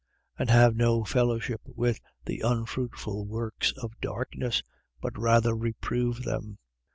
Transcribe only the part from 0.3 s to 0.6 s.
5:11. And